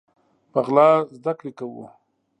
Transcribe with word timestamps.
په 0.51 0.59
غلا 0.65 0.89
زده 1.17 1.33
کړي 1.39 1.51
کوو 1.59 1.85